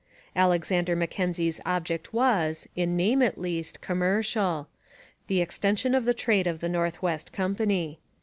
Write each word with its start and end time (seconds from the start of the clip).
Alexander 0.35 0.95
Mackenzie's 0.95 1.61
object 1.63 2.11
was, 2.11 2.67
in 2.75 2.97
name 2.97 3.21
at 3.21 3.37
least, 3.37 3.81
commercial 3.81 4.67
the 5.27 5.41
extension 5.41 5.93
of 5.93 6.05
the 6.05 6.13
trade 6.15 6.47
of 6.47 6.59
the 6.59 6.67
North 6.69 7.03
West 7.03 7.31
Company. 7.31 7.99